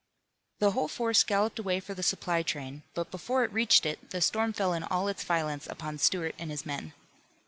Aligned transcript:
The 0.57 0.71
whole 0.71 0.87
force 0.87 1.23
galloped 1.23 1.59
away 1.59 1.79
for 1.79 1.93
the 1.93 2.01
supply 2.01 2.41
train, 2.41 2.81
but 2.95 3.11
before 3.11 3.43
it 3.43 3.53
reached 3.53 3.85
it 3.85 4.09
the 4.09 4.19
storm 4.19 4.51
fell 4.51 4.73
in 4.73 4.81
all 4.81 5.07
its 5.07 5.23
violence 5.23 5.67
upon 5.67 5.99
Stuart 5.99 6.33
and 6.39 6.49
his 6.49 6.65
men. 6.65 6.93